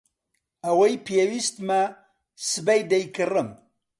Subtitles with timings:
[0.65, 1.81] ئەوەی پێویستمە
[2.51, 3.49] سبەی دەیکڕم.